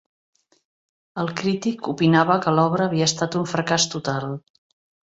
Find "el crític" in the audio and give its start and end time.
1.25-1.91